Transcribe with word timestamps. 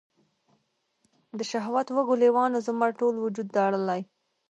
د 1.37 1.39
شهوت 1.51 1.87
وږو 1.91 2.15
لیوانو، 2.23 2.63
زما 2.67 2.87
ټول 2.99 3.15
وجود 3.19 3.47
داړلي 3.55 4.01